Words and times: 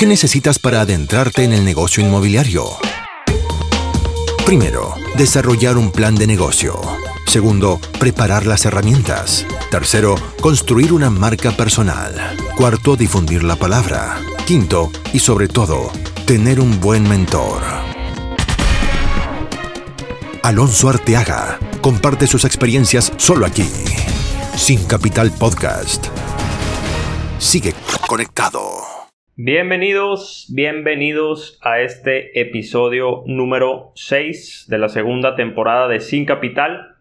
¿Qué 0.00 0.06
necesitas 0.06 0.58
para 0.58 0.80
adentrarte 0.80 1.44
en 1.44 1.52
el 1.52 1.62
negocio 1.62 2.02
inmobiliario? 2.02 2.64
Primero, 4.46 4.94
desarrollar 5.18 5.76
un 5.76 5.92
plan 5.92 6.14
de 6.14 6.26
negocio. 6.26 6.80
Segundo, 7.26 7.78
preparar 7.98 8.46
las 8.46 8.64
herramientas. 8.64 9.44
Tercero, 9.70 10.14
construir 10.40 10.94
una 10.94 11.10
marca 11.10 11.50
personal. 11.50 12.14
Cuarto, 12.56 12.96
difundir 12.96 13.42
la 13.42 13.56
palabra. 13.56 14.18
Quinto, 14.46 14.90
y 15.12 15.18
sobre 15.18 15.48
todo, 15.48 15.92
tener 16.24 16.60
un 16.60 16.80
buen 16.80 17.06
mentor. 17.06 17.60
Alonso 20.42 20.88
Arteaga 20.88 21.58
comparte 21.82 22.26
sus 22.26 22.46
experiencias 22.46 23.12
solo 23.18 23.44
aquí. 23.44 23.68
Sin 24.56 24.82
Capital 24.84 25.30
Podcast. 25.30 26.06
Sigue 27.38 27.74
conectado. 28.08 28.89
Bienvenidos, 29.42 30.52
bienvenidos 30.54 31.58
a 31.62 31.80
este 31.80 32.38
episodio 32.38 33.22
número 33.24 33.90
6 33.94 34.66
de 34.68 34.76
la 34.76 34.90
segunda 34.90 35.34
temporada 35.34 35.88
de 35.88 36.00
Sin 36.00 36.26
Capital, 36.26 36.96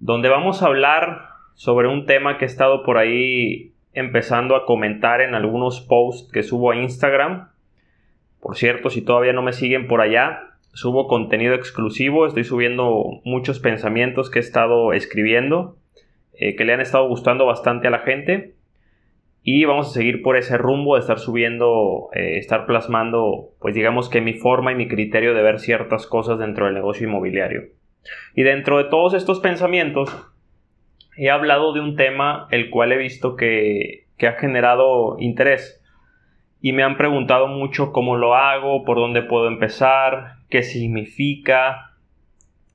donde 0.00 0.28
vamos 0.28 0.60
a 0.60 0.66
hablar 0.66 1.28
sobre 1.54 1.86
un 1.86 2.04
tema 2.04 2.36
que 2.36 2.46
he 2.46 2.48
estado 2.48 2.82
por 2.82 2.98
ahí 2.98 3.74
empezando 3.92 4.56
a 4.56 4.66
comentar 4.66 5.20
en 5.20 5.36
algunos 5.36 5.80
posts 5.80 6.32
que 6.32 6.42
subo 6.42 6.72
a 6.72 6.76
Instagram. 6.76 7.50
Por 8.40 8.56
cierto, 8.56 8.90
si 8.90 9.00
todavía 9.00 9.32
no 9.32 9.42
me 9.42 9.52
siguen 9.52 9.86
por 9.86 10.00
allá, 10.00 10.40
subo 10.72 11.06
contenido 11.06 11.54
exclusivo, 11.54 12.26
estoy 12.26 12.42
subiendo 12.42 13.04
muchos 13.22 13.60
pensamientos 13.60 14.30
que 14.30 14.40
he 14.40 14.42
estado 14.42 14.92
escribiendo, 14.94 15.76
eh, 16.34 16.56
que 16.56 16.64
le 16.64 16.72
han 16.72 16.80
estado 16.80 17.06
gustando 17.06 17.46
bastante 17.46 17.86
a 17.86 17.92
la 17.92 18.00
gente. 18.00 18.56
Y 19.42 19.64
vamos 19.64 19.88
a 19.88 19.92
seguir 19.92 20.22
por 20.22 20.36
ese 20.36 20.56
rumbo 20.56 20.94
de 20.94 21.00
estar 21.00 21.18
subiendo, 21.18 22.10
eh, 22.14 22.38
estar 22.38 22.64
plasmando, 22.66 23.50
pues 23.60 23.74
digamos 23.74 24.08
que 24.08 24.20
mi 24.20 24.34
forma 24.34 24.72
y 24.72 24.76
mi 24.76 24.86
criterio 24.86 25.34
de 25.34 25.42
ver 25.42 25.58
ciertas 25.58 26.06
cosas 26.06 26.38
dentro 26.38 26.66
del 26.66 26.74
negocio 26.74 27.08
inmobiliario. 27.08 27.64
Y 28.34 28.42
dentro 28.42 28.78
de 28.78 28.84
todos 28.84 29.14
estos 29.14 29.40
pensamientos, 29.40 30.16
he 31.16 31.30
hablado 31.30 31.72
de 31.72 31.80
un 31.80 31.96
tema 31.96 32.46
el 32.50 32.70
cual 32.70 32.92
he 32.92 32.96
visto 32.96 33.34
que, 33.34 34.06
que 34.16 34.28
ha 34.28 34.34
generado 34.34 35.16
interés. 35.18 35.82
Y 36.60 36.72
me 36.72 36.84
han 36.84 36.96
preguntado 36.96 37.48
mucho 37.48 37.90
cómo 37.90 38.16
lo 38.16 38.36
hago, 38.36 38.84
por 38.84 38.96
dónde 38.96 39.22
puedo 39.22 39.48
empezar, 39.48 40.36
qué 40.48 40.62
significa, 40.62 41.96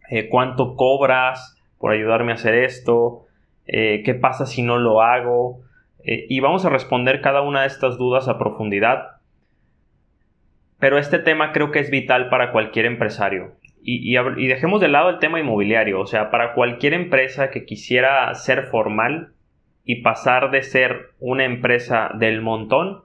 eh, 0.10 0.28
cuánto 0.28 0.76
cobras 0.76 1.58
por 1.78 1.92
ayudarme 1.92 2.32
a 2.32 2.36
hacer 2.36 2.56
esto, 2.56 3.26
eh, 3.66 4.02
qué 4.04 4.14
pasa 4.14 4.46
si 4.46 4.62
no 4.62 4.78
lo 4.78 5.02
hago. 5.02 5.62
Eh, 6.04 6.26
y 6.30 6.40
vamos 6.40 6.66
a 6.66 6.70
responder 6.70 7.22
cada 7.22 7.42
una 7.42 7.62
de 7.62 7.68
estas 7.68 7.98
dudas 7.98 8.28
a 8.28 8.38
profundidad. 8.38 9.18
Pero 10.80 10.98
este 10.98 11.20
tema 11.20 11.52
creo 11.52 11.72
que 11.72 11.80
es 11.80 11.90
vital 11.90 12.30
para 12.30 12.52
cualquier 12.52 12.86
empresario. 12.86 13.56
Y, 13.90 14.18
dejemos 14.48 14.82
de 14.82 14.90
lado 14.90 15.10
el 15.10 15.20
tema 15.20 15.40
inmobiliario. 15.40 16.02
O 16.02 16.08
sea, 16.08 16.30
para 16.30 16.54
cualquier 16.54 16.94
empresa 16.94 17.52
que 17.52 17.66
quisiera 17.66 18.34
ser 18.36 18.64
formal 18.64 19.34
y 19.86 20.02
pasar 20.02 20.52
de 20.52 20.62
ser 20.62 21.12
una 21.20 21.46
empresa 21.46 22.12
del 22.16 22.42
montón 22.42 23.04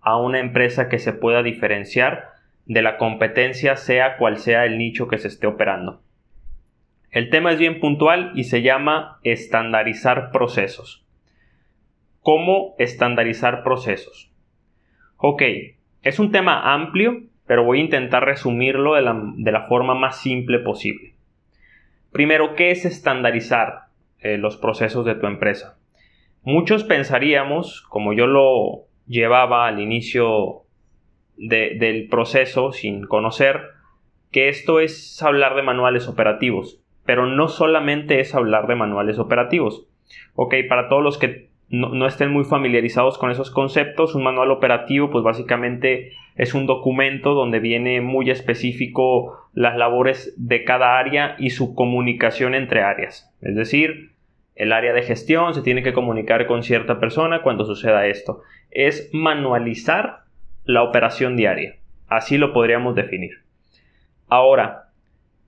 a 0.00 0.18
una 0.18 0.38
empresa 0.38 0.88
que 0.88 0.98
se 0.98 1.14
pueda 1.14 1.42
diferenciar 1.42 2.26
de 2.66 2.82
la 2.82 2.98
competencia 2.98 3.76
sea 3.76 4.18
cual 4.18 4.36
sea 4.36 4.66
el 4.66 4.76
nicho 4.76 5.08
que 5.08 5.16
se 5.16 5.28
esté 5.28 5.46
operando. 5.46 6.02
El 7.10 7.30
tema 7.30 7.52
es 7.52 7.58
bien 7.58 7.80
puntual 7.80 8.32
y 8.34 8.44
se 8.44 8.60
llama 8.60 9.18
estandarizar 9.22 10.30
procesos. 10.30 11.07
¿Cómo 12.28 12.74
estandarizar 12.76 13.62
procesos? 13.62 14.30
Ok, 15.16 15.42
es 16.02 16.18
un 16.18 16.30
tema 16.30 16.74
amplio, 16.74 17.22
pero 17.46 17.64
voy 17.64 17.78
a 17.78 17.84
intentar 17.84 18.26
resumirlo 18.26 18.96
de 18.96 19.50
la, 19.50 19.66
forma 19.66 19.94
más 19.94 20.20
simple 20.20 20.58
posible. 20.58 21.14
Primero, 22.12 22.54
¿qué 22.54 22.70
es 22.70 22.84
estandarizar 22.84 23.84
eh, 24.18 24.36
los 24.36 24.58
procesos 24.58 25.06
de 25.06 25.14
tu 25.14 25.26
empresa? 25.26 25.78
Muchos 26.42 26.84
pensaríamos, 26.84 27.80
como 27.88 28.12
yo 28.12 28.26
lo 28.26 28.84
llevaba 29.06 29.66
al 29.66 29.80
inicio 29.80 30.64
del 31.38 32.08
proceso 32.10 32.72
sin 32.72 33.06
conocer, 33.06 33.62
que 34.30 34.50
esto 34.50 34.80
es 34.80 35.22
hablar 35.22 35.56
de 35.56 35.62
manuales 35.62 36.08
operativos, 36.08 36.78
pero 37.06 37.24
no 37.24 37.48
solamente 37.48 38.20
es 38.20 38.34
hablar 38.34 38.66
de 38.66 38.74
manuales 38.74 39.18
operativos. 39.18 39.86
Ok, 40.34 40.54
para 40.68 40.90
todos 40.90 41.02
los 41.02 41.16
que 41.16 41.47
no, 41.70 42.06
estén 42.06 42.30
muy 42.30 42.44
familiarizados 42.44 43.18
con 43.18 43.30
esos 43.30 43.50
conceptos, 43.50 44.14
un 44.14 44.22
manual 44.22 44.50
operativo 44.50 45.10
pues 45.10 45.22
básicamente 45.22 46.12
es 46.36 46.54
un 46.54 46.66
documento 46.66 47.34
donde 47.34 47.60
viene 47.60 48.00
muy 48.00 48.30
específico 48.30 49.36
las 49.52 49.76
labores 49.76 50.34
de 50.38 50.64
cada 50.64 50.98
área 50.98 51.36
y 51.38 51.50
su 51.50 51.74
comunicación 51.74 52.54
entre 52.54 52.82
áreas. 52.82 53.34
Es 53.42 53.54
decir, 53.54 54.12
el 54.54 54.72
área 54.72 54.92
de 54.92 55.02
gestión 55.02 55.52
se 55.52 55.62
tiene 55.62 55.82
que 55.82 55.92
comunicar 55.92 56.46
con 56.46 56.62
cierta 56.62 57.00
persona 57.00 57.42
cuando 57.42 57.64
suceda 57.64 58.06
esto. 58.06 58.42
Es 58.70 59.10
manualizar 59.12 60.20
la 60.64 60.82
operación 60.82 61.36
diaria. 61.36 61.76
Así 62.08 62.38
lo 62.38 62.52
podríamos 62.52 62.94
definir. 62.94 63.42
Ahora, 64.28 64.90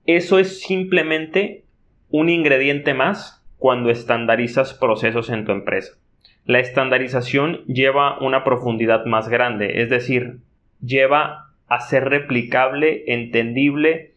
eso 0.07 0.39
es 0.39 0.61
simplemente 0.61 1.65
un 2.11 2.29
ingrediente 2.29 2.95
más 2.95 3.45
cuando 3.59 3.91
estandarizas 3.91 4.75
procesos 4.75 5.31
en 5.31 5.45
tu 5.45 5.53
empresa. 5.53 6.01
La 6.45 6.59
estandarización 6.59 7.65
lleva 7.67 8.19
una 8.19 8.45
profundidad 8.45 9.05
más 9.05 9.29
grande, 9.29 9.83
es 9.83 9.91
decir, 9.91 10.39
lleva 10.85 11.51
a 11.69 11.81
ser 11.81 12.09
replicable, 12.09 13.05
entendible 13.07 14.13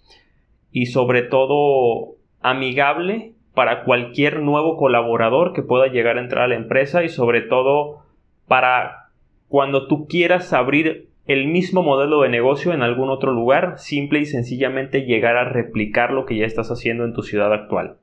y 0.72 0.88
sobre 0.88 1.22
todo 1.22 2.16
amigable 2.42 3.34
para 3.54 3.84
cualquier 3.84 4.42
nuevo 4.42 4.78
colaborador 4.78 5.54
que 5.54 5.62
pueda 5.62 5.88
llegar 5.88 6.18
a 6.18 6.22
entrar 6.22 6.46
a 6.46 6.48
la 6.48 6.56
empresa 6.56 7.04
y 7.04 7.10
sobre 7.10 7.42
todo 7.42 8.04
para 8.48 9.10
cuando 9.48 9.88
tú 9.88 10.08
quieras 10.08 10.52
abrir 10.54 11.10
el 11.26 11.48
mismo 11.48 11.84
modelo 11.84 12.22
de 12.22 12.30
negocio 12.30 12.74
en 12.74 12.82
algún 12.82 13.10
otro 13.10 13.32
lugar, 13.32 13.76
simple 13.78 14.20
y 14.20 14.26
sencillamente 14.26 15.06
llegar 15.06 15.38
a 15.38 15.48
replicar 15.48 16.12
lo 16.12 16.26
que 16.26 16.36
ya 16.36 16.46
estás 16.46 16.70
haciendo 16.72 17.06
en 17.06 17.14
tu 17.14 17.22
ciudad 17.22 17.54
actual. 17.54 17.98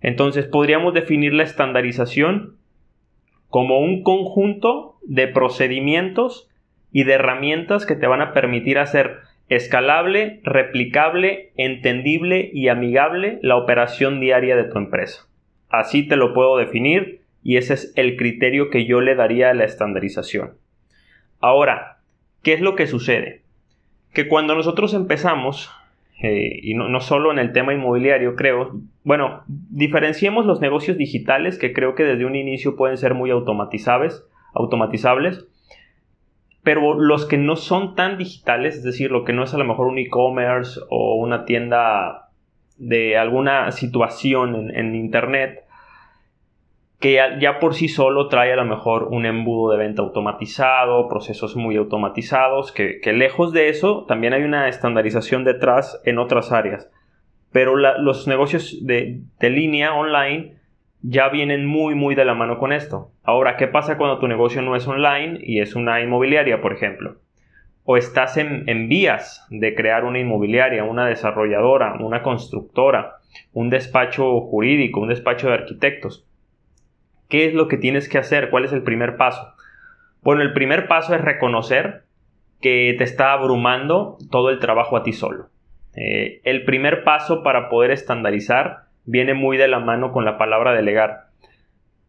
Entonces 0.00 0.46
podríamos 0.46 0.92
definir 0.92 1.32
la 1.32 1.44
estandarización 1.44 2.56
como 3.54 3.78
un 3.78 4.02
conjunto 4.02 4.96
de 5.04 5.28
procedimientos 5.28 6.50
y 6.90 7.04
de 7.04 7.12
herramientas 7.12 7.86
que 7.86 7.94
te 7.94 8.08
van 8.08 8.20
a 8.20 8.32
permitir 8.32 8.80
hacer 8.80 9.18
escalable, 9.48 10.40
replicable, 10.42 11.52
entendible 11.56 12.50
y 12.52 12.66
amigable 12.66 13.38
la 13.42 13.54
operación 13.54 14.18
diaria 14.18 14.56
de 14.56 14.64
tu 14.64 14.76
empresa. 14.76 15.28
Así 15.68 16.08
te 16.08 16.16
lo 16.16 16.34
puedo 16.34 16.56
definir 16.56 17.20
y 17.44 17.56
ese 17.56 17.74
es 17.74 17.92
el 17.94 18.16
criterio 18.16 18.70
que 18.70 18.86
yo 18.86 19.00
le 19.00 19.14
daría 19.14 19.50
a 19.50 19.54
la 19.54 19.62
estandarización. 19.62 20.54
Ahora, 21.38 21.98
¿qué 22.42 22.54
es 22.54 22.60
lo 22.60 22.74
que 22.74 22.88
sucede? 22.88 23.42
Que 24.12 24.26
cuando 24.26 24.56
nosotros 24.56 24.94
empezamos 24.94 25.70
y 26.32 26.74
no, 26.74 27.00
solo 27.00 27.32
en 27.32 27.38
el 27.38 27.52
tema 27.52 27.74
inmobiliario, 27.74 28.36
creo. 28.36 28.80
Bueno, 29.02 29.42
diferenciemos 29.46 30.46
los 30.46 30.60
negocios 30.60 30.96
digitales 30.96 31.58
que 31.58 31.72
creo 31.72 31.94
que 31.94 32.04
desde 32.04 32.24
un 32.24 32.36
inicio 32.36 32.76
pueden 32.76 32.96
ser 32.96 33.14
muy 33.14 33.30
automatizables, 33.30 34.24
automatizables, 34.54 35.46
pero 36.62 36.94
los 36.94 37.26
que 37.26 37.36
no 37.36 37.56
son 37.56 37.94
tan 37.94 38.16
digitales, 38.16 38.76
es 38.76 38.84
decir, 38.84 39.10
lo 39.10 39.24
que 39.24 39.32
no 39.32 39.42
es 39.42 39.52
a 39.52 39.58
lo 39.58 39.64
mejor 39.64 39.86
un 39.86 39.98
e-commerce 39.98 40.80
o 40.88 41.16
una 41.16 41.44
tienda 41.44 42.30
de 42.78 43.16
alguna 43.16 43.70
situación 43.70 44.70
en 44.74 44.94
Internet, 44.94 45.63
que 47.00 47.20
ya, 47.40 47.58
por 47.58 47.74
sí 47.74 47.88
solo 47.88 48.28
trae 48.28 48.52
a 48.52 48.56
lo 48.56 48.64
mejor 48.64 49.08
un 49.10 49.26
embudo 49.26 49.72
de 49.72 49.78
venta 49.78 50.02
automatizado, 50.02 51.08
procesos 51.08 51.56
muy 51.56 51.76
automatizados, 51.76 52.72
que, 52.72 53.00
lejos 53.12 53.52
de 53.52 53.68
eso 53.68 54.04
también 54.06 54.32
hay 54.32 54.42
una 54.42 54.68
estandarización 54.68 55.44
detrás 55.44 56.00
en 56.04 56.18
otras 56.18 56.52
áreas. 56.52 56.90
Pero 57.52 57.76
los 57.76 58.26
negocios 58.26 58.84
de, 58.84 59.20
de 59.38 59.50
línea 59.50 59.94
online 59.94 60.54
ya 61.02 61.28
vienen 61.28 61.66
muy 61.66 61.94
muy 61.94 62.14
de 62.14 62.24
la 62.24 62.34
mano 62.34 62.58
con 62.58 62.72
esto. 62.72 63.10
Ahora, 63.22 63.56
¿qué 63.56 63.68
pasa 63.68 63.98
cuando 63.98 64.18
tu 64.18 64.26
negocio 64.26 64.62
no 64.62 64.74
es 64.74 64.88
online 64.88 65.38
y 65.42 65.60
es 65.60 65.76
una 65.76 66.00
inmobiliaria, 66.00 66.62
por 66.62 66.72
ejemplo? 66.72 67.16
O 67.84 67.98
estás 67.98 68.38
en, 68.38 68.66
en 68.66 68.88
vías 68.88 69.46
de 69.50 69.74
crear 69.74 70.04
una 70.04 70.18
inmobiliaria, 70.18 70.84
una 70.84 71.06
desarrolladora, 71.06 71.96
una 72.00 72.22
constructora, 72.22 73.16
un 73.52 73.68
despacho 73.68 74.40
jurídico, 74.40 75.00
un 75.00 75.08
despacho 75.08 75.48
de 75.48 75.54
arquitectos 75.54 76.26
¿Qué 77.34 77.46
es 77.46 77.52
lo 77.52 77.66
que 77.66 77.78
tienes 77.78 78.08
que 78.08 78.16
hacer? 78.16 78.48
¿Cuál 78.48 78.64
es 78.64 78.72
el 78.72 78.84
primer 78.84 79.16
paso? 79.16 79.54
Bueno, 80.22 80.42
el 80.42 80.52
primer 80.52 80.86
paso 80.86 81.16
es 81.16 81.20
reconocer 81.20 82.04
que 82.60 82.94
te 82.96 83.02
está 83.02 83.32
abrumando 83.32 84.18
todo 84.30 84.50
el 84.50 84.60
trabajo 84.60 84.96
a 84.96 85.02
ti 85.02 85.12
solo. 85.12 85.48
Eh, 85.96 86.40
el 86.44 86.64
primer 86.64 87.02
paso 87.02 87.42
para 87.42 87.68
poder 87.68 87.90
estandarizar 87.90 88.84
viene 89.04 89.34
muy 89.34 89.56
de 89.56 89.66
la 89.66 89.80
mano 89.80 90.12
con 90.12 90.24
la 90.24 90.38
palabra 90.38 90.74
delegar. 90.74 91.24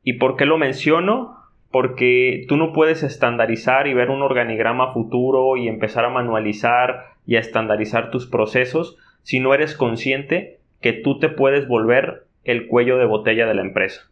¿Y 0.03 0.19
por 0.19 0.35
qué 0.35 0.45
lo 0.45 0.59
menciono? 0.59 1.37
porque 1.71 2.45
tú 2.47 2.55
no 2.55 2.71
puedes 2.71 3.01
estandarizar 3.01 3.87
y 3.87 3.95
ver 3.95 4.11
un 4.11 4.21
organigrama 4.21 4.93
futuro 4.93 5.57
y 5.57 5.67
empezar 5.67 6.05
a 6.05 6.09
manualizar 6.09 7.15
y 7.25 7.35
a 7.35 7.39
estandarizar 7.39 8.11
tus 8.11 8.27
procesos 8.27 8.95
si 9.23 9.39
no 9.39 9.55
eres 9.55 9.75
consciente 9.75 10.59
que 10.81 10.93
tú 10.93 11.17
te 11.17 11.29
puedes 11.29 11.67
volver 11.67 12.27
el 12.43 12.67
cuello 12.67 12.97
de 12.97 13.05
botella 13.05 13.47
de 13.47 13.55
la 13.55 13.63
empresa. 13.63 14.09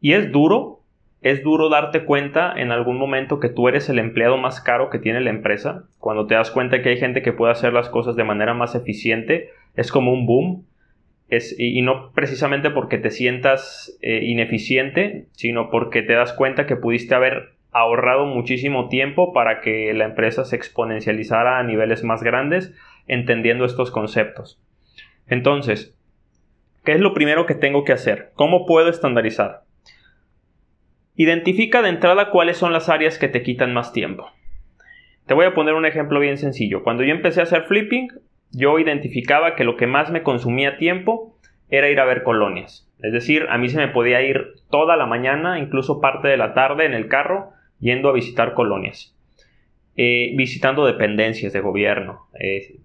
Y 0.00 0.12
es 0.12 0.30
duro, 0.30 0.80
es 1.20 1.42
duro 1.42 1.68
darte 1.68 2.04
cuenta 2.04 2.52
en 2.56 2.70
algún 2.70 2.98
momento 2.98 3.40
que 3.40 3.48
tú 3.48 3.68
eres 3.68 3.88
el 3.88 3.98
empleado 3.98 4.36
más 4.36 4.60
caro 4.60 4.90
que 4.90 4.98
tiene 4.98 5.20
la 5.20 5.30
empresa. 5.30 5.84
Cuando 5.98 6.26
te 6.26 6.34
das 6.34 6.50
cuenta 6.50 6.80
que 6.82 6.90
hay 6.90 6.96
gente 6.98 7.22
que 7.22 7.32
puede 7.32 7.52
hacer 7.52 7.72
las 7.72 7.88
cosas 7.88 8.14
de 8.14 8.24
manera 8.24 8.54
más 8.54 8.74
eficiente, 8.74 9.50
es 9.74 9.90
como 9.90 10.12
un 10.12 10.26
boom. 10.26 10.66
Es, 11.28 11.54
y, 11.58 11.82
no 11.82 12.12
precisamente 12.12 12.70
porque 12.70 12.96
te 12.96 13.10
sientas 13.10 13.98
eh, 14.00 14.20
ineficiente, 14.22 15.26
sino 15.32 15.70
porque 15.70 16.02
te 16.02 16.14
das 16.14 16.32
cuenta 16.32 16.66
que 16.66 16.76
pudiste 16.76 17.14
haber 17.14 17.50
ahorrado 17.70 18.24
muchísimo 18.24 18.88
tiempo 18.88 19.34
para 19.34 19.60
que 19.60 19.92
la 19.92 20.06
empresa 20.06 20.44
se 20.44 20.56
exponencializara 20.56 21.58
a 21.58 21.62
niveles 21.64 22.02
más 22.02 22.22
grandes, 22.22 22.74
entendiendo 23.06 23.66
estos 23.66 23.90
conceptos. 23.90 24.58
Entonces, 25.26 25.94
¿qué 26.84 26.92
es 26.92 27.00
lo 27.00 27.12
primero 27.12 27.44
que 27.44 27.54
tengo 27.54 27.84
que 27.84 27.92
hacer? 27.92 28.30
¿Cómo 28.34 28.64
puedo 28.64 28.88
estandarizar? 28.88 29.67
Identifica 31.20 31.82
de 31.82 31.88
entrada 31.88 32.30
cuáles 32.30 32.58
son 32.58 32.72
las 32.72 32.88
áreas 32.88 33.18
que 33.18 33.26
te 33.26 33.42
quitan 33.42 33.74
más 33.74 33.92
tiempo. 33.92 34.30
Te 35.26 35.34
voy 35.34 35.46
a 35.46 35.52
poner 35.52 35.74
un 35.74 35.84
ejemplo 35.84 36.20
bien 36.20 36.38
sencillo. 36.38 36.84
Cuando 36.84 37.02
yo 37.02 37.10
empecé 37.10 37.40
a 37.40 37.42
hacer 37.42 37.64
flipping, 37.64 38.08
yo 38.52 38.78
identificaba 38.78 39.56
que 39.56 39.64
lo 39.64 39.76
que 39.76 39.88
más 39.88 40.12
me 40.12 40.22
consumía 40.22 40.78
tiempo 40.78 41.36
era 41.70 41.90
ir 41.90 41.98
a 41.98 42.04
ver 42.04 42.22
colonias. 42.22 42.88
Es 43.00 43.12
decir, 43.12 43.46
a 43.50 43.58
mí 43.58 43.68
se 43.68 43.78
me 43.78 43.88
podía 43.88 44.22
ir 44.22 44.52
toda 44.70 44.96
la 44.96 45.06
mañana, 45.06 45.58
incluso 45.58 46.00
parte 46.00 46.28
de 46.28 46.36
la 46.36 46.54
tarde 46.54 46.86
en 46.86 46.94
el 46.94 47.08
carro, 47.08 47.50
yendo 47.80 48.10
a 48.10 48.12
visitar 48.12 48.54
colonias. 48.54 49.12
Eh, 49.96 50.34
visitando 50.36 50.86
dependencias 50.86 51.52
de 51.52 51.60
gobierno, 51.60 52.28
eh, 52.38 52.76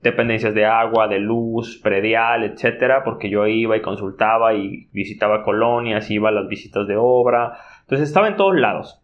dependencias 0.00 0.54
de 0.54 0.64
agua, 0.64 1.06
de 1.08 1.18
luz, 1.18 1.80
predial, 1.82 2.44
etcétera, 2.44 3.04
porque 3.04 3.28
yo 3.28 3.46
iba 3.46 3.76
y 3.76 3.82
consultaba 3.82 4.54
y 4.54 4.88
visitaba 4.92 5.42
colonias, 5.42 6.10
iba 6.10 6.30
a 6.30 6.32
las 6.32 6.48
visitas 6.48 6.86
de 6.86 6.96
obra, 6.96 7.58
entonces 7.84 8.08
estaba 8.08 8.28
en 8.28 8.36
todos 8.36 8.56
lados. 8.56 9.00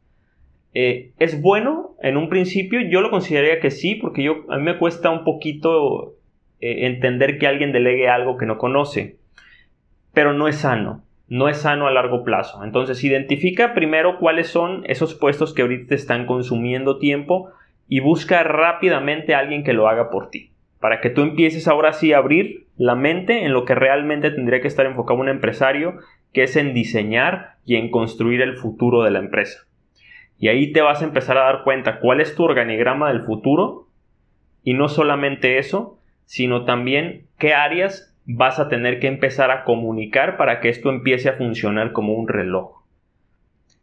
Eh, 0.72 1.12
¿Es 1.18 1.40
bueno 1.40 1.96
en 2.02 2.16
un 2.16 2.28
principio? 2.28 2.80
Yo 2.80 3.00
lo 3.00 3.10
consideraría 3.10 3.60
que 3.60 3.70
sí, 3.70 3.94
porque 3.94 4.26
a 4.48 4.56
mí 4.56 4.62
me 4.62 4.78
cuesta 4.78 5.10
un 5.10 5.24
poquito 5.24 6.14
eh, 6.60 6.86
entender 6.86 7.38
que 7.38 7.46
alguien 7.46 7.72
delegue 7.72 8.08
algo 8.08 8.36
que 8.36 8.46
no 8.46 8.56
conoce, 8.56 9.16
pero 10.14 10.32
no 10.32 10.48
es 10.48 10.56
sano, 10.56 11.02
no 11.28 11.48
es 11.48 11.58
sano 11.58 11.86
a 11.86 11.90
largo 11.90 12.24
plazo. 12.24 12.64
Entonces 12.64 13.02
identifica 13.04 13.74
primero 13.74 14.18
cuáles 14.18 14.48
son 14.48 14.84
esos 14.86 15.14
puestos 15.14 15.52
que 15.52 15.62
ahorita 15.62 15.88
te 15.88 15.94
están 15.96 16.26
consumiendo 16.26 16.98
tiempo 16.98 17.50
y 17.88 18.00
busca 18.00 18.42
rápidamente 18.44 19.34
a 19.34 19.40
alguien 19.40 19.64
que 19.64 19.72
lo 19.72 19.88
haga 19.88 20.10
por 20.10 20.30
ti, 20.30 20.52
para 20.80 21.00
que 21.00 21.10
tú 21.10 21.22
empieces 21.22 21.68
ahora 21.68 21.92
sí 21.92 22.12
a 22.12 22.18
abrir 22.18 22.66
la 22.76 22.94
mente 22.94 23.44
en 23.44 23.52
lo 23.52 23.64
que 23.64 23.74
realmente 23.74 24.30
tendría 24.30 24.60
que 24.60 24.68
estar 24.68 24.86
enfocado 24.86 25.20
un 25.20 25.28
empresario 25.28 25.98
que 26.32 26.42
es 26.42 26.56
en 26.56 26.74
diseñar 26.74 27.56
y 27.64 27.76
en 27.76 27.90
construir 27.90 28.40
el 28.40 28.56
futuro 28.56 29.02
de 29.02 29.10
la 29.10 29.18
empresa. 29.18 29.66
Y 30.38 30.48
ahí 30.48 30.72
te 30.72 30.80
vas 30.80 31.02
a 31.02 31.04
empezar 31.04 31.36
a 31.36 31.44
dar 31.44 31.64
cuenta 31.64 32.00
cuál 32.00 32.20
es 32.20 32.34
tu 32.34 32.44
organigrama 32.44 33.12
del 33.12 33.22
futuro 33.22 33.88
y 34.64 34.72
no 34.72 34.88
solamente 34.88 35.58
eso, 35.58 35.98
sino 36.24 36.64
también 36.64 37.26
qué 37.38 37.52
áreas 37.52 38.16
vas 38.24 38.58
a 38.58 38.68
tener 38.68 39.00
que 39.00 39.06
empezar 39.06 39.50
a 39.50 39.64
comunicar 39.64 40.38
para 40.38 40.60
que 40.60 40.70
esto 40.70 40.88
empiece 40.88 41.28
a 41.28 41.34
funcionar 41.34 41.92
como 41.92 42.14
un 42.14 42.26
reloj. 42.26 42.80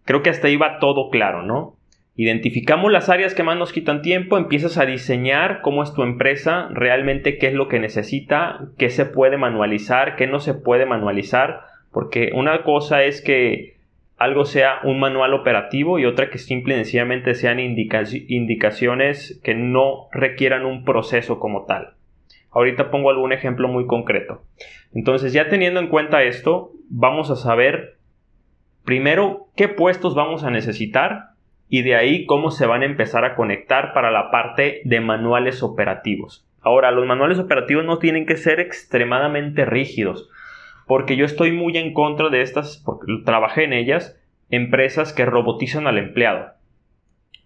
Creo 0.06 0.24
que 0.24 0.30
hasta 0.30 0.48
ahí 0.48 0.56
va 0.56 0.80
todo 0.80 1.10
claro, 1.10 1.44
¿no? 1.44 1.77
Identificamos 2.20 2.92
las 2.92 3.10
áreas 3.10 3.36
que 3.36 3.44
más 3.44 3.58
nos 3.58 3.72
quitan 3.72 4.02
tiempo, 4.02 4.40
empiezas 4.40 4.80
a 4.80 4.88
diseñar 4.88 5.62
cómo 5.62 5.84
es 5.84 5.94
tu 5.94 6.02
empresa, 6.02 6.68
realmente 6.72 7.38
qué 7.38 7.46
es 7.46 7.54
lo 7.54 7.68
que 7.68 7.80
necesita, 7.80 8.70
qué 8.80 8.90
se 8.90 9.06
puede 9.06 9.38
manualizar, 9.38 10.16
qué 10.16 10.26
no 10.26 10.40
se 10.40 10.56
puede 10.56 10.88
manualizar, 10.88 11.62
porque 11.92 12.32
una 12.34 12.64
cosa 12.64 13.04
es 13.04 13.22
que 13.22 13.78
algo 14.18 14.46
sea 14.46 14.80
un 14.84 15.00
manual 15.00 15.36
operativo 15.36 16.00
y 16.00 16.06
otra 16.06 16.32
que 16.32 16.40
simple 16.40 16.74
y 16.74 16.78
sencillamente 16.78 17.36
sean 17.36 17.60
indicaciones 17.60 19.40
que 19.44 19.54
no 19.54 20.08
requieran 20.12 20.66
un 20.66 20.86
proceso 20.86 21.38
como 21.40 21.66
tal. 21.66 21.94
Ahorita 22.50 22.90
pongo 22.90 23.12
algún 23.12 23.32
ejemplo 23.32 23.68
muy 23.68 23.86
concreto. 23.86 24.42
Entonces, 24.92 25.34
ya 25.34 25.50
teniendo 25.50 25.80
en 25.80 25.90
cuenta 25.90 26.24
esto, 26.24 26.72
vamos 26.90 27.30
a 27.30 27.36
saber 27.36 27.98
primero 28.86 29.50
qué 29.56 29.68
puestos 29.68 30.16
vamos 30.16 30.44
a 30.44 30.50
necesitar 30.50 31.37
y 31.70 31.82
de 31.82 31.96
ahí 31.96 32.26
cómo 32.26 32.52
se 32.52 32.66
van 32.66 32.82
a 32.82 32.86
empezar 32.86 33.26
a 33.26 33.36
conectar 33.36 33.94
para 33.94 34.12
la 34.12 34.32
parte 34.32 34.82
de 34.86 35.00
manuales 35.02 35.64
operativos. 35.64 36.48
Ahora, 36.62 36.92
los 36.92 37.06
manuales 37.06 37.40
operativos 37.40 37.86
no 37.86 37.98
tienen 38.00 38.26
que 38.26 38.38
ser 38.38 38.60
extremadamente 38.60 39.66
rígidos 39.66 40.30
porque 40.88 41.18
yo 41.18 41.26
estoy 41.26 41.52
muy 41.52 41.78
en 41.78 41.94
contra 41.94 42.30
de 42.30 42.42
estas, 42.42 42.82
porque 42.84 43.12
trabajé 43.26 43.66
en 43.66 43.74
ellas, 43.74 44.18
empresas 44.50 45.12
que 45.14 45.26
robotizan 45.26 45.86
al 45.86 45.98
empleado. 45.98 46.54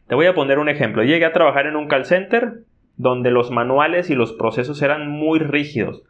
Te 0.07 0.15
voy 0.15 0.27
a 0.27 0.35
poner 0.35 0.59
un 0.59 0.69
ejemplo. 0.69 1.03
Llegué 1.03 1.25
a 1.25 1.33
trabajar 1.33 1.65
en 1.65 1.75
un 1.75 1.87
call 1.87 2.05
center 2.05 2.59
donde 2.97 3.31
los 3.31 3.49
manuales 3.49 4.09
y 4.11 4.15
los 4.15 4.33
procesos 4.33 4.81
eran 4.83 5.09
muy 5.09 5.39
rígidos 5.39 6.03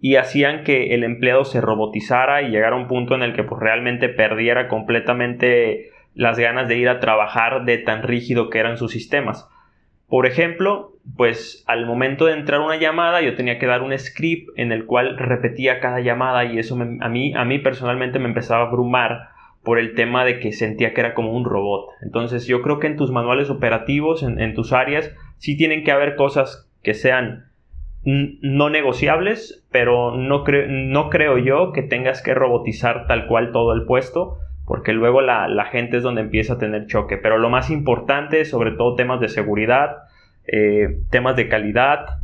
y 0.00 0.16
hacían 0.16 0.64
que 0.64 0.94
el 0.94 1.04
empleado 1.04 1.44
se 1.44 1.60
robotizara 1.60 2.40
y 2.42 2.50
llegara 2.50 2.76
a 2.76 2.78
un 2.78 2.88
punto 2.88 3.14
en 3.14 3.22
el 3.22 3.34
que 3.34 3.42
pues, 3.42 3.60
realmente 3.60 4.08
perdiera 4.08 4.68
completamente 4.68 5.90
las 6.18 6.36
ganas 6.36 6.66
de 6.66 6.76
ir 6.76 6.88
a 6.88 6.98
trabajar 6.98 7.64
de 7.64 7.78
tan 7.78 8.02
rígido 8.02 8.50
que 8.50 8.58
eran 8.58 8.76
sus 8.76 8.90
sistemas. 8.90 9.48
Por 10.08 10.26
ejemplo, 10.26 10.96
pues 11.16 11.62
al 11.68 11.86
momento 11.86 12.26
de 12.26 12.32
entrar 12.32 12.60
una 12.60 12.76
llamada 12.76 13.22
yo 13.22 13.36
tenía 13.36 13.60
que 13.60 13.66
dar 13.66 13.82
un 13.82 13.96
script 13.96 14.48
en 14.56 14.72
el 14.72 14.84
cual 14.84 15.16
repetía 15.16 15.78
cada 15.78 16.00
llamada 16.00 16.44
y 16.44 16.58
eso 16.58 16.76
a, 17.00 17.08
mí, 17.08 17.34
a 17.34 17.44
mí 17.44 17.60
personalmente 17.60 18.18
me 18.18 18.26
empezaba 18.26 18.64
a 18.64 18.66
abrumar 18.66 19.28
por 19.62 19.78
el 19.78 19.94
tema 19.94 20.24
de 20.24 20.40
que 20.40 20.50
sentía 20.50 20.92
que 20.92 21.02
era 21.02 21.14
como 21.14 21.32
un 21.32 21.44
robot. 21.44 21.90
Entonces 22.02 22.48
yo 22.48 22.62
creo 22.62 22.80
que 22.80 22.88
en 22.88 22.96
tus 22.96 23.12
manuales 23.12 23.48
operativos, 23.48 24.24
en, 24.24 24.54
tus 24.54 24.72
áreas, 24.72 25.14
sí 25.36 25.56
tienen 25.56 25.84
que 25.84 25.92
haber 25.92 26.16
cosas 26.16 26.68
que 26.82 26.94
sean 26.94 27.44
no 28.02 28.70
negociables, 28.70 29.64
pero 29.70 30.16
no, 30.16 30.42
no 30.68 31.10
creo 31.10 31.38
yo 31.38 31.72
que 31.72 31.82
tengas 31.82 32.22
que 32.22 32.34
robotizar 32.34 33.06
tal 33.06 33.28
cual 33.28 33.52
todo 33.52 33.72
el 33.72 33.84
puesto, 33.84 34.38
porque 34.68 34.92
luego 34.92 35.22
la, 35.22 35.64
gente 35.72 35.96
es 35.96 36.02
donde 36.02 36.20
empieza 36.20 36.52
a 36.52 36.58
tener 36.58 36.86
choque. 36.86 37.16
Pero 37.16 37.38
lo 37.38 37.48
más 37.48 37.70
importante, 37.70 38.44
sobre 38.44 38.72
todo 38.72 38.96
temas 38.96 39.18
de 39.18 39.30
seguridad, 39.30 39.96
eh, 40.46 41.00
temas 41.10 41.36
de 41.36 41.48
calidad, 41.48 42.18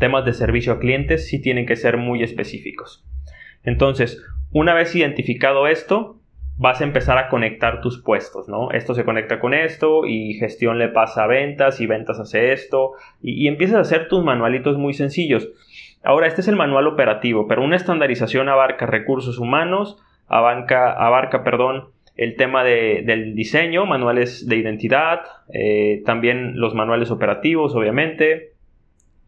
temas 0.00 0.24
de 0.24 0.32
servicio 0.32 0.72
a 0.72 0.80
clientes, 0.80 1.28
sí 1.28 1.40
tienen 1.40 1.64
que 1.64 1.76
ser 1.76 1.98
muy 1.98 2.24
específicos. 2.24 3.06
Entonces, 3.62 4.20
una 4.50 4.74
vez 4.74 4.94
identificado 4.96 5.68
esto, 5.68 6.18
vas 6.58 6.80
a 6.80 6.84
empezar 6.84 7.16
a 7.16 7.28
conectar 7.28 7.80
tus 7.80 8.02
puestos, 8.02 8.48
¿no? 8.48 8.72
Esto 8.72 8.94
se 8.94 9.04
conecta 9.04 9.38
con 9.38 9.54
esto 9.54 10.04
y 10.04 10.34
gestión 10.34 10.80
le 10.80 10.88
pasa 10.88 11.24
a 11.24 11.28
ventas 11.28 11.80
y 11.80 11.86
ventas 11.86 12.18
hace 12.18 12.52
esto 12.52 12.92
y, 13.22 13.44
y 13.44 13.46
empiezas 13.46 13.76
a 13.76 13.80
hacer 13.82 14.08
tus 14.08 14.24
manualitos 14.24 14.78
muy 14.78 14.94
sencillos. 14.94 15.48
Ahora, 16.02 16.26
este 16.26 16.40
es 16.40 16.48
el 16.48 16.56
manual 16.56 16.88
operativo, 16.88 17.46
pero 17.46 17.62
una 17.62 17.76
estandarización 17.76 18.48
abarca 18.48 18.86
recursos 18.86 19.38
humanos, 19.38 20.02
abarca, 20.32 20.92
abarca 20.92 21.44
perdón, 21.44 21.90
el 22.16 22.36
tema 22.36 22.64
del 22.64 23.34
diseño, 23.34 23.86
manuales 23.86 24.48
de 24.48 24.56
identidad, 24.56 25.20
eh, 25.52 26.02
también 26.04 26.58
los 26.58 26.74
manuales 26.74 27.10
operativos, 27.10 27.74
obviamente. 27.74 28.52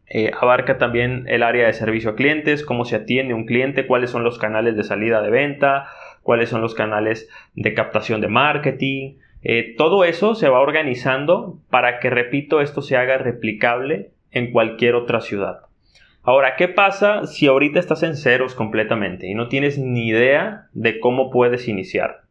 Eh, 0.07 0.31
abarca 0.39 0.77
también 0.79 1.25
el 1.29 1.43
área 1.43 1.67
de 1.67 1.73
servicio 1.73 2.11
a 2.11 2.15
clientes, 2.15 2.65
cómo 2.65 2.85
se 2.85 2.97
atiende 2.97 3.35
un 3.35 3.47
cliente, 3.47 3.87
cuáles 3.87 4.11
son 4.11 4.25
los 4.25 4.39
canales 4.39 4.77
de 4.77 4.85
salida 4.85 5.23
de 5.23 5.31
venta, 5.31 5.89
cuáles 6.23 6.49
son 6.49 6.61
los 6.61 6.75
canales 6.75 7.29
de 7.55 7.75
captación 7.75 8.21
de 8.21 8.29
marketing. 8.29 9.17
Eh, 9.43 9.75
todo 9.77 10.05
eso 10.05 10.35
se 10.35 10.49
va 10.49 10.61
organizando 10.61 11.59
para 11.71 12.01
que, 12.01 12.11
repito, 12.11 12.61
esto 12.61 12.81
se 12.81 12.97
haga 12.97 13.19
replicable 13.19 14.11
en 14.31 14.53
cualquier 14.53 14.95
otra 14.95 15.21
ciudad. 15.21 15.64
Ahora, 16.27 16.57
¿qué 16.57 16.69
pasa 16.69 17.27
si 17.27 17.47
ahorita 17.47 17.79
estás 17.79 18.03
en 18.03 18.17
ceros 18.17 18.55
completamente 18.55 19.29
y 19.29 19.35
no 19.35 19.49
tienes 19.49 19.79
ni 19.79 20.09
idea 20.09 20.69
de 20.73 20.99
cómo 20.99 21.31
puedes 21.31 21.69
iniciar? 21.69 22.23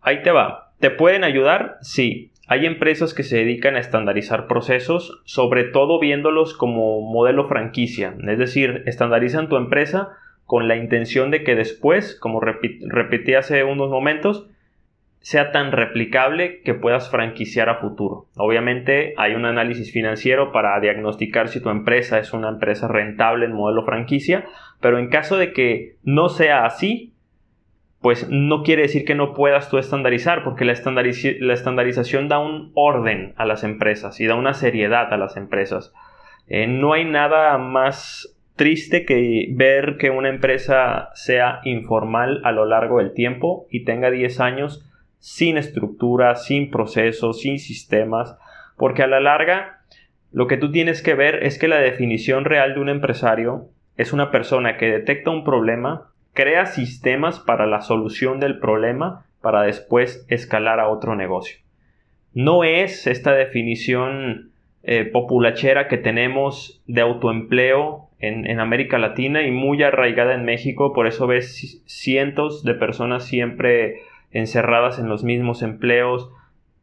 Ahí 0.00 0.22
te 0.22 0.30
va. 0.30 0.72
¿Te 0.80 0.90
pueden 0.90 1.22
ayudar? 1.22 1.76
Sí. 1.82 2.30
Hay 2.48 2.64
empresas 2.64 3.12
que 3.12 3.22
se 3.22 3.36
dedican 3.36 3.76
a 3.76 3.80
estandarizar 3.80 4.46
procesos, 4.46 5.20
sobre 5.26 5.64
todo 5.64 6.00
viéndolos 6.00 6.54
como 6.54 7.02
modelo 7.02 7.46
franquicia, 7.48 8.16
es 8.26 8.38
decir, 8.38 8.82
estandarizan 8.86 9.48
tu 9.48 9.56
empresa 9.56 10.10
con 10.44 10.66
la 10.66 10.76
intención 10.76 11.30
de 11.30 11.44
que 11.44 11.54
después, 11.54 12.16
como 12.18 12.40
repetí 12.40 13.34
hace 13.34 13.62
unos 13.62 13.90
momentos, 13.90 14.48
sea 15.22 15.52
tan 15.52 15.70
replicable 15.70 16.60
que 16.62 16.74
puedas 16.74 17.08
franquiciar 17.08 17.68
a 17.68 17.76
futuro. 17.76 18.26
Obviamente 18.36 19.14
hay 19.16 19.34
un 19.34 19.44
análisis 19.44 19.92
financiero 19.92 20.50
para 20.50 20.78
diagnosticar 20.80 21.48
si 21.48 21.60
tu 21.60 21.70
empresa 21.70 22.18
es 22.18 22.32
una 22.32 22.48
empresa 22.48 22.88
rentable 22.88 23.46
en 23.46 23.52
modelo 23.52 23.84
franquicia, 23.84 24.44
pero 24.80 24.98
en 24.98 25.08
caso 25.08 25.36
de 25.36 25.52
que 25.52 25.96
no 26.02 26.28
sea 26.28 26.66
así, 26.66 27.14
pues 28.00 28.28
no 28.28 28.64
quiere 28.64 28.82
decir 28.82 29.04
que 29.04 29.14
no 29.14 29.32
puedas 29.32 29.70
tú 29.70 29.78
estandarizar, 29.78 30.42
porque 30.42 30.64
la, 30.64 30.72
estandarización 30.72 32.28
da 32.28 32.40
un 32.40 32.72
orden 32.74 33.32
a 33.36 33.46
las 33.46 33.62
empresas 33.62 34.20
y 34.20 34.26
da 34.26 34.34
una 34.34 34.54
seriedad 34.54 35.12
a 35.12 35.16
las 35.16 35.36
empresas. 35.36 35.94
Eh, 36.48 36.66
no 36.66 36.94
hay 36.94 37.04
nada 37.04 37.56
más 37.58 38.36
triste 38.56 39.04
que 39.04 39.46
ver 39.52 39.98
que 39.98 40.10
una 40.10 40.30
empresa 40.30 41.10
sea 41.14 41.60
informal 41.62 42.40
a 42.42 42.50
lo 42.50 42.66
largo 42.66 42.98
del 42.98 43.14
tiempo 43.14 43.66
y 43.70 43.84
tenga 43.84 44.10
10 44.10 44.40
años 44.40 44.84
sin 45.22 45.56
estructura, 45.56 46.34
sin 46.34 46.68
procesos, 46.68 47.42
sin 47.42 47.60
sistemas, 47.60 48.36
porque 48.76 49.04
a 49.04 49.06
la 49.06 49.20
larga 49.20 49.78
lo 50.32 50.48
que 50.48 50.56
tú 50.56 50.72
tienes 50.72 51.00
que 51.00 51.14
ver 51.14 51.44
es 51.44 51.60
que 51.60 51.68
la 51.68 51.78
definición 51.78 52.44
real 52.44 52.74
de 52.74 52.80
un 52.80 52.88
empresario 52.88 53.68
es 53.96 54.12
una 54.12 54.32
persona 54.32 54.76
que 54.78 54.86
detecta 54.86 55.30
un 55.30 55.44
problema, 55.44 56.10
crea 56.32 56.66
sistemas 56.66 57.38
para 57.38 57.66
la 57.66 57.82
solución 57.82 58.40
del 58.40 58.58
problema 58.58 59.24
para 59.40 59.62
después 59.62 60.26
escalar 60.28 60.80
a 60.80 60.88
otro 60.88 61.14
negocio. 61.14 61.58
No 62.34 62.64
es 62.64 63.06
esta 63.06 63.32
definición 63.32 64.50
eh, 64.82 65.04
populachera 65.04 65.86
que 65.86 65.98
tenemos 65.98 66.82
de 66.88 67.00
autoempleo 67.00 68.08
en, 68.18 68.50
en, 68.50 68.58
América 68.58 68.98
Latina 68.98 69.42
y 69.42 69.52
muy 69.52 69.84
arraigada 69.84 70.34
en 70.34 70.44
México, 70.44 70.92
por 70.92 71.06
eso 71.06 71.28
ves 71.28 71.80
cientos 71.86 72.64
de 72.64 72.74
personas 72.74 73.24
siempre 73.24 74.00
encerradas 74.32 74.98
en 74.98 75.08
los 75.08 75.24
mismos 75.24 75.62
empleos, 75.62 76.30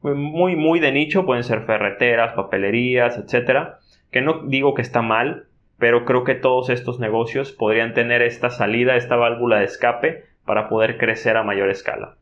muy, 0.01 0.55
muy 0.55 0.79
de 0.79 0.91
nicho, 0.91 1.25
pueden 1.25 1.43
ser 1.43 1.65
ferreteras, 1.65 2.33
papelerías, 2.33 3.17
etcétera, 3.17 3.79
que 4.11 4.21
no 4.21 4.43
digo 4.45 4.73
que 4.73 4.81
está 4.81 5.01
mal, 5.01 5.47
pero 5.77 6.05
creo 6.05 6.23
que 6.23 6.35
todos 6.35 6.69
estos 6.69 6.99
negocios 6.99 7.51
podrían 7.51 7.93
tener 7.93 8.21
esta 8.21 8.49
salida, 8.49 8.95
esta 8.95 9.15
válvula 9.15 9.59
de 9.59 9.65
escape 9.65 10.25
para 10.45 10.69
poder 10.69 10.97
crecer 10.97 11.37
a 11.37 11.43
mayor 11.43 11.69
escala. 11.69 12.15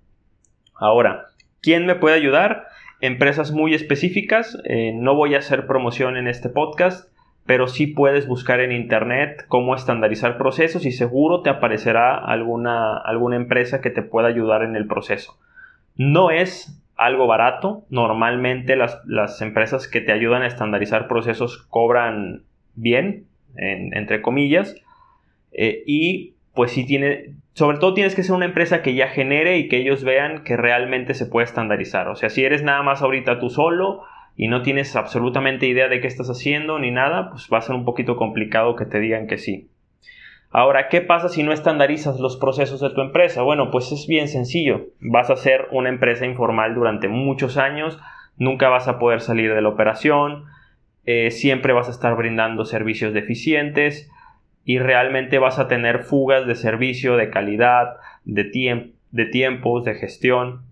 Ahora, 0.76 1.28
¿quién 1.62 1.86
me 1.86 1.96
puede 1.96 2.16
ayudar? 2.16 2.68
Empresas 3.00 3.52
muy 3.52 3.74
específicas, 3.74 4.58
eh, 4.66 4.92
no 4.94 5.16
voy 5.16 5.36
a 5.36 5.40
hacer 5.40 5.68
promoción 5.68 6.18
en 6.18 6.28
este 6.28 6.50
podcast, 6.50 7.12
pero 7.48 7.68
sí 7.68 7.88
puedes 7.88 8.28
buscar 8.28 8.60
en 8.60 8.74
internet 8.74 9.46
cómo 9.48 9.74
estandarizar 9.74 10.38
procesos 10.38 10.86
y 10.86 10.92
seguro 10.92 11.42
te 11.42 11.50
aparecerá 11.50 12.18
alguna, 12.18 12.98
alguna 12.98 13.38
empresa 13.38 13.82
que 13.82 13.90
te 13.90 14.04
pueda 14.04 14.28
ayudar 14.28 14.64
en 14.64 14.76
el 14.76 14.86
proceso. 14.86 15.40
No 15.96 16.30
es 16.30 16.80
algo 16.98 17.26
barato, 17.26 17.86
normalmente 17.90 18.76
las, 18.76 19.02
las 19.06 19.42
empresas 19.42 19.88
que 19.88 20.02
te 20.02 20.12
ayudan 20.12 20.42
a 20.42 20.48
estandarizar 20.48 21.08
procesos 21.08 21.66
cobran 21.70 22.44
bien, 22.76 23.26
entre 23.56 24.22
comillas, 24.22 24.76
eh, 25.52 25.84
y 25.88 26.34
pues 26.54 26.72
sí 26.72 26.86
tiene, 26.86 27.36
sobre 27.54 27.78
todo 27.78 27.94
tienes 27.94 28.14
que 28.14 28.24
ser 28.24 28.36
una 28.36 28.46
empresa 28.46 28.82
que 28.82 28.94
ya 28.94 29.08
genere 29.08 29.58
y 29.58 29.70
que 29.70 29.78
ellos 29.78 30.04
vean 30.04 30.44
que 30.44 30.58
realmente 30.58 31.14
se 31.14 31.28
puede 31.28 31.46
estandarizar. 31.46 32.10
O 32.10 32.16
sea, 32.16 32.30
si 32.30 32.44
eres 32.44 32.62
nada 32.62 32.84
más 32.84 33.02
ahorita 33.02 33.40
tú 33.40 33.50
solo 33.50 34.04
y 34.38 34.48
no 34.48 34.62
tienes 34.62 34.96
absolutamente 34.96 35.66
idea 35.66 35.90
de 35.90 36.00
qué 36.00 36.08
estás 36.08 36.30
haciendo 36.30 36.78
ni 36.78 36.92
nada, 36.92 37.32
pues 37.32 37.50
va 37.52 37.58
a 37.58 37.62
ser 37.62 37.76
un 37.76 37.86
poquito 37.86 38.16
complicado 38.16 38.76
que 38.76 38.86
te 38.86 39.00
digan 39.00 39.26
que 39.26 39.40
sí. 39.40 39.68
Ahora, 40.52 40.88
¿qué 40.88 41.02
pasa 41.02 41.28
si 41.28 41.44
no 41.44 41.52
estandarizas 41.52 42.20
los 42.20 42.38
procesos 42.38 42.80
de 42.80 42.92
tu 42.92 43.02
empresa? 43.02 43.42
Bueno, 43.42 43.72
pues 43.72 43.92
es 43.92 44.08
bien 44.08 44.28
sencillo. 44.28 44.86
Vas 45.00 45.30
a 45.32 45.36
ser 45.36 45.68
una 45.72 45.90
empresa 45.90 46.26
informal 46.26 46.76
durante 46.76 47.08
muchos 47.08 47.58
años, 47.58 48.00
nunca 48.38 48.70
vas 48.70 48.88
a 48.88 49.00
poder 49.00 49.22
salir 49.22 49.54
de 49.54 49.62
la 49.62 49.70
operación, 49.70 50.46
eh, 51.06 51.32
siempre 51.32 51.74
vas 51.74 51.88
a 51.88 51.92
estar 51.92 52.16
brindando 52.16 52.64
servicios 52.64 53.14
deficientes 53.14 54.10
y 54.64 54.78
realmente 54.78 55.40
vas 55.40 55.58
a 55.58 55.68
tener 55.68 56.04
fugas 56.04 56.46
de 56.46 56.56
servicio, 56.56 57.18
de 57.18 57.32
calidad, 57.32 57.96
de, 58.24 58.92
de 59.12 59.26
tiempos, 59.26 59.84
de 59.84 59.96
gestión, 59.96 60.67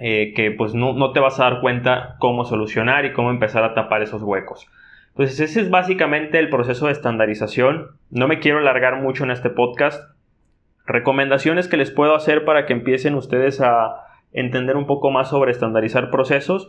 eh, 0.00 0.32
que 0.34 0.50
pues 0.50 0.74
no, 0.74 0.92
no 0.92 1.12
te 1.12 1.20
vas 1.20 1.38
a 1.38 1.44
dar 1.44 1.60
cuenta 1.60 2.16
cómo 2.18 2.44
solucionar 2.44 3.04
y 3.04 3.12
cómo 3.12 3.30
empezar 3.30 3.62
a 3.64 3.74
tapar 3.74 4.02
esos 4.02 4.22
huecos. 4.22 4.68
Entonces 5.10 5.38
ese 5.38 5.60
es 5.60 5.70
básicamente 5.70 6.40
el 6.40 6.50
proceso 6.50 6.86
de 6.86 6.92
estandarización. 6.92 7.90
No 8.10 8.26
me 8.26 8.40
quiero 8.40 8.58
alargar 8.58 9.00
mucho 9.00 9.22
en 9.22 9.30
este 9.30 9.50
podcast. 9.50 10.02
Recomendaciones 10.86 11.68
que 11.68 11.76
les 11.76 11.92
puedo 11.92 12.16
hacer 12.16 12.44
para 12.44 12.66
que 12.66 12.72
empiecen 12.72 13.14
ustedes 13.14 13.60
a 13.60 13.94
entender 14.32 14.76
un 14.76 14.86
poco 14.86 15.12
más 15.12 15.30
sobre 15.30 15.52
estandarizar 15.52 16.10
procesos. 16.10 16.68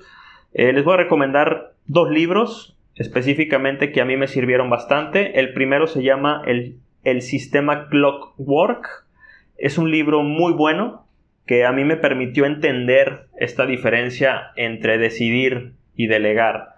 Eh, 0.53 0.72
les 0.74 0.84
voy 0.84 0.94
a 0.94 0.98
recomendar 0.98 1.74
dos 1.88 2.12
libros 2.12 2.77
específicamente 2.94 3.91
que 3.91 4.01
a 4.01 4.05
mí 4.05 4.15
me 4.15 4.27
sirvieron 4.27 4.70
bastante. 4.70 5.39
El 5.39 5.53
primero 5.53 5.88
se 5.88 6.03
llama 6.03 6.44
El, 6.46 6.77
el 7.03 7.24
Sistema 7.24 7.89
Clockwork. 7.89 9.05
Es 9.58 9.79
un 9.79 9.89
libro 9.89 10.22
muy 10.22 10.53
bueno 10.53 11.04
que 11.45 11.65
a 11.65 11.71
mí 11.71 11.83
me 11.83 11.97
permitió 11.97 12.45
entender 12.45 13.27
esta 13.37 13.65
diferencia 13.65 14.51
entre 14.55 14.97
decidir 14.97 15.73
y 15.95 16.07
delegar. 16.07 16.75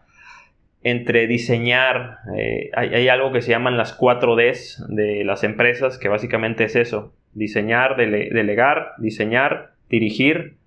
Entre 0.83 1.27
diseñar, 1.27 2.17
eh, 2.37 2.69
hay, 2.73 3.07
algo 3.09 3.31
que 3.31 3.41
se 3.41 3.51
llaman 3.51 3.77
las 3.77 3.93
4 3.93 4.35
Ds 4.35 4.85
de 4.89 5.23
las 5.25 5.43
empresas, 5.43 5.97
que 5.97 6.07
básicamente 6.07 6.65
es 6.65 6.75
eso, 6.75 7.13
diseñar, 7.33 7.97
delegar, 7.97 8.93
diseñar, 8.97 9.71
dirigir 9.89 10.57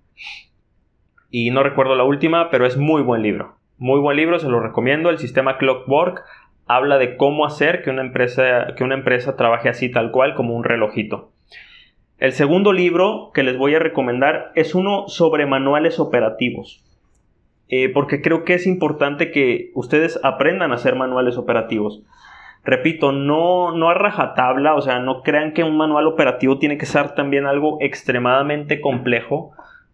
y 1.31 1.49
no 1.51 1.63
recuerdo 1.63 1.95
la 1.95 2.03
última, 2.03 2.49
pero 2.49 2.65
es 2.65 2.77
muy 2.77 3.01
buen 3.01 3.21
libro. 3.21 3.55
Muy 3.77 3.99
buen 3.99 4.17
libro, 4.17 4.37
se 4.37 4.49
lo 4.49 4.59
recomiendo. 4.59 5.09
El 5.09 5.17
sistema 5.17 5.57
Clockwork 5.57 6.23
habla 6.67 6.97
de 6.97 7.15
cómo 7.15 7.45
hacer 7.45 7.81
que 7.83 7.89
una 7.89 8.01
empresa, 8.01 8.73
que 8.75 8.83
una 8.83 8.95
empresa 8.95 9.37
trabaje 9.37 9.69
así 9.69 9.89
tal 9.89 10.11
cual 10.11 10.35
como 10.35 10.53
un 10.53 10.65
relojito. 10.65 11.30
El 12.21 12.33
segundo 12.33 12.71
libro 12.71 13.31
que 13.33 13.41
les 13.41 13.57
voy 13.57 13.73
a 13.73 13.79
recomendar 13.79 14.51
es 14.53 14.75
uno 14.75 15.07
sobre 15.07 15.47
manuales 15.47 15.99
operativos. 15.99 16.85
Eh, 17.67 17.89
porque 17.89 18.21
creo 18.21 18.43
que 18.43 18.53
es 18.53 18.67
importante 18.67 19.31
que 19.31 19.71
ustedes 19.73 20.19
aprendan 20.21 20.71
a 20.71 20.75
hacer 20.75 20.95
manuales 20.95 21.39
operativos. 21.39 22.03
Repito, 22.63 23.11
no, 23.11 23.75
no 23.75 23.89
a 23.89 23.95
rajatabla, 23.95 24.75
o 24.75 24.81
sea, 24.81 24.99
no 24.99 25.23
crean 25.23 25.53
que 25.53 25.63
un 25.63 25.75
manual 25.75 26.05
operativo 26.05 26.59
tiene 26.59 26.77
que 26.77 26.85
ser 26.85 27.15
también 27.15 27.47
algo 27.47 27.79
extremadamente 27.81 28.81
complejo. 28.81 29.53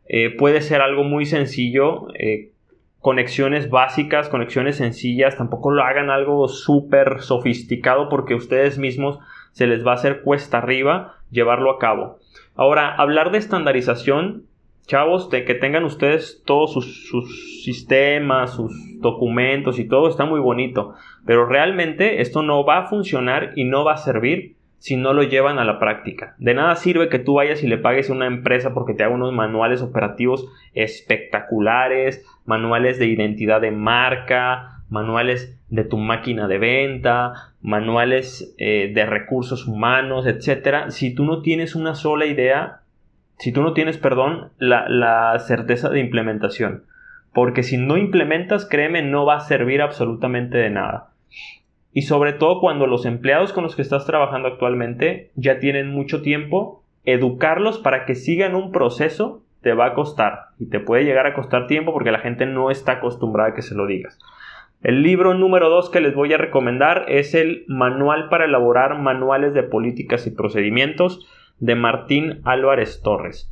Eh, 0.09 0.35
puede 0.37 0.59
ser 0.59 0.81
algo 0.81 1.05
muy 1.05 1.25
sencillo, 1.25 2.07
eh, 2.19 2.51
conexiones 2.99 3.69
básicas, 3.69 4.27
conexiones 4.27 4.75
sencillas, 4.75 5.37
tampoco 5.37 5.71
lo 5.71 5.81
hagan 5.81 6.09
algo 6.09 6.49
súper 6.49 7.21
sofisticado 7.21 8.09
porque 8.09 8.35
ustedes 8.35 8.77
mismos 8.77 9.17
se 9.53 9.65
les 9.65 9.87
va 9.87 9.91
a 9.91 9.95
hacer 9.95 10.23
cuesta 10.23 10.57
arriba 10.57 11.16
llevarlo 11.31 11.71
a 11.71 11.79
cabo. 11.79 12.19
Ahora, 12.55 12.93
hablar 12.95 13.31
de 13.31 13.37
estandarización, 13.37 14.43
chavos, 14.87 15.29
de 15.29 15.45
que 15.45 15.53
tengan 15.53 15.83
ustedes 15.83 16.41
todos 16.45 16.73
sus, 16.73 17.63
sistemas, 17.63 18.55
sus 18.55 18.71
documentos 18.99 19.79
y 19.79 19.87
todo 19.87 20.07
está 20.07 20.25
muy 20.25 20.39
bonito, 20.39 20.95
pero 21.25 21.45
realmente 21.45 22.21
esto 22.21 22.41
no 22.41 22.65
va 22.65 22.79
a 22.79 22.87
funcionar 22.87 23.51
y 23.55 23.65
no 23.65 23.83
va 23.83 23.93
a 23.93 23.97
servir 23.97 24.55
si 24.79 24.95
no 24.95 25.13
lo 25.13 25.23
llevan 25.23 25.59
a 25.59 25.65
la 25.65 25.79
práctica. 25.79 26.35
De 26.37 26.53
nada 26.53 26.75
sirve 26.75 27.09
que 27.09 27.19
tú 27.19 27.35
vayas 27.35 27.63
y 27.63 27.67
le 27.67 27.77
pagues 27.77 28.09
a 28.09 28.13
una 28.13 28.27
empresa 28.27 28.73
porque 28.73 28.93
te 28.93 29.03
haga 29.03 29.13
unos 29.13 29.33
manuales 29.33 29.81
operativos 29.81 30.47
espectaculares, 30.73 32.25
manuales 32.45 32.99
de 32.99 33.07
identidad 33.07 33.59
de 33.59 33.71
marca, 33.71 34.76
manuales 34.89 35.57
de 35.69 35.83
tu 35.83 35.97
máquina 35.97 36.47
de 36.47 36.57
venta, 36.57 37.53
manuales 37.61 38.55
eh, 38.57 38.91
de 38.93 39.05
recursos 39.05 39.67
humanos, 39.67 40.25
etcétera, 40.25 40.91
si 40.91 41.13
tú 41.13 41.25
no 41.25 41.41
tienes 41.41 41.75
una 41.75 41.95
sola 41.95 42.25
idea, 42.25 42.81
si 43.37 43.51
tú 43.51 43.61
no 43.61 43.73
tienes, 43.73 43.97
perdón, 43.97 44.51
la, 44.57 44.87
la 44.89 45.37
certeza 45.39 45.89
de 45.89 45.99
implementación. 45.99 46.83
Porque 47.33 47.63
si 47.63 47.77
no 47.77 47.97
implementas, 47.97 48.65
créeme, 48.65 49.01
no 49.03 49.25
va 49.25 49.35
a 49.35 49.41
servir 49.41 49.81
absolutamente 49.81 50.57
de 50.57 50.69
nada. 50.69 51.09
Y 51.93 52.03
sobre 52.03 52.33
todo 52.33 52.59
cuando 52.59 52.87
los 52.87 53.05
empleados 53.05 53.53
con 53.53 53.63
los 53.63 53.75
que 53.75 53.81
estás 53.81 54.05
trabajando 54.05 54.47
actualmente 54.47 55.31
ya 55.35 55.59
tienen 55.59 55.89
mucho 55.89 56.21
tiempo, 56.21 56.83
educarlos 57.05 57.79
para 57.79 58.05
que 58.05 58.15
sigan 58.15 58.55
un 58.55 58.71
proceso 58.71 59.41
te 59.61 59.73
va 59.73 59.87
a 59.87 59.93
costar 59.93 60.49
y 60.59 60.69
te 60.69 60.79
puede 60.79 61.03
llegar 61.03 61.25
a 61.25 61.33
costar 61.33 61.67
tiempo 61.67 61.93
porque 61.93 62.11
la 62.11 62.19
gente 62.19 62.45
no 62.45 62.69
está 62.69 62.93
acostumbrada 62.93 63.49
a 63.49 63.53
que 63.53 63.61
se 63.61 63.75
lo 63.75 63.87
digas. 63.87 64.19
El 64.83 65.01
libro 65.01 65.33
número 65.33 65.69
2 65.69 65.89
que 65.89 66.01
les 66.01 66.13
voy 66.13 66.31
a 66.33 66.37
recomendar 66.37 67.05
es 67.07 67.33
el 67.33 67.65
Manual 67.67 68.29
para 68.29 68.45
elaborar 68.45 68.99
manuales 68.99 69.55
de 69.55 69.63
políticas 69.63 70.27
y 70.27 70.31
procedimientos 70.31 71.27
de 71.57 71.73
Martín 71.73 72.41
Álvarez 72.43 73.01
Torres. 73.01 73.51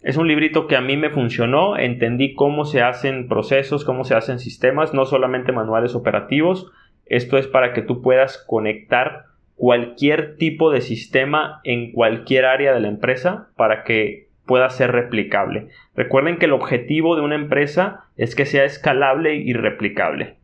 Es 0.00 0.16
un 0.16 0.28
librito 0.28 0.66
que 0.66 0.76
a 0.76 0.80
mí 0.80 0.96
me 0.96 1.10
funcionó, 1.10 1.76
entendí 1.76 2.34
cómo 2.34 2.64
se 2.64 2.80
hacen 2.80 3.28
procesos, 3.28 3.84
cómo 3.84 4.04
se 4.04 4.14
hacen 4.14 4.38
sistemas, 4.38 4.94
no 4.94 5.04
solamente 5.04 5.52
manuales 5.52 5.94
operativos, 5.94 6.72
esto 7.04 7.36
es 7.36 7.46
para 7.46 7.74
que 7.74 7.82
tú 7.82 8.00
puedas 8.00 8.42
conectar 8.48 9.26
cualquier 9.56 10.36
tipo 10.36 10.70
de 10.70 10.80
sistema 10.80 11.60
en 11.64 11.92
cualquier 11.92 12.46
área 12.46 12.72
de 12.72 12.80
la 12.80 12.88
empresa 12.88 13.50
para 13.56 13.84
que 13.84 14.28
pueda 14.46 14.70
ser 14.70 14.90
replicable. 14.90 15.68
Recuerden 15.94 16.38
que 16.38 16.46
el 16.46 16.54
objetivo 16.54 17.14
de 17.14 17.22
una 17.22 17.34
empresa 17.34 18.06
es 18.16 18.34
que 18.34 18.46
sea 18.46 18.64
escalable 18.64 19.34
y 19.34 19.52
replicable. 19.52 20.38